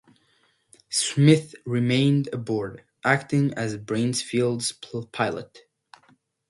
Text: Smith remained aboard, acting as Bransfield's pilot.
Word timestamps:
Smith 0.89 1.53
remained 1.63 2.27
aboard, 2.33 2.83
acting 3.05 3.53
as 3.53 3.77
Bransfield's 3.77 4.71
pilot. 5.11 5.59